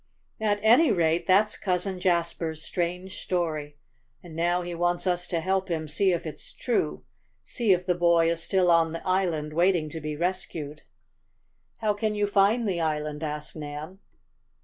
"At 0.39 0.59
any 0.63 0.91
rate 0.91 1.27
that's 1.27 1.55
Cousin 1.55 1.99
Jasper's 1.99 2.63
strange 2.63 3.21
story. 3.21 3.77
And 4.23 4.35
now 4.35 4.63
he 4.63 4.73
wants 4.73 5.05
us 5.05 5.27
to 5.27 5.41
help 5.41 5.69
him 5.69 5.87
see 5.87 6.11
if 6.11 6.25
it's 6.25 6.53
true 6.53 7.03
see 7.43 7.71
if 7.71 7.85
the 7.85 7.93
boy 7.93 8.31
is 8.31 8.41
still 8.41 8.71
on 8.71 8.93
the 8.93 9.05
island 9.07 9.53
waiting 9.53 9.91
to 9.91 10.01
be 10.01 10.15
rescued." 10.15 10.81
"How 11.81 11.93
can 11.93 12.15
you 12.15 12.25
find 12.25 12.67
the 12.67 12.79
island?" 12.81 13.21
asked 13.21 13.55
Nan. 13.55 13.99